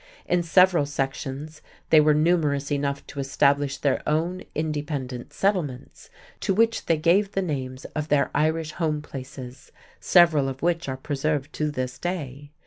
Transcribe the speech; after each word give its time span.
In 0.25 0.41
several 0.41 0.87
sections, 0.87 1.61
they 1.91 2.01
were 2.01 2.15
numerous 2.15 2.71
enough 2.71 3.05
to 3.05 3.19
establish 3.19 3.77
their 3.77 4.01
own 4.09 4.41
independent 4.55 5.31
settlements, 5.31 6.09
to 6.39 6.55
which 6.55 6.87
they 6.87 6.97
gave 6.97 7.33
the 7.33 7.41
names 7.43 7.85
of 7.93 8.07
their 8.07 8.31
Irish 8.33 8.71
home 8.71 9.03
places, 9.03 9.71
several 9.99 10.49
of 10.49 10.63
which 10.63 10.89
are 10.89 10.97
preserved 10.97 11.53
to 11.53 11.69
this 11.69 11.99
day. 11.99 12.49